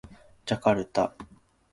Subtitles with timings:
[0.47, 1.13] ジャカルタ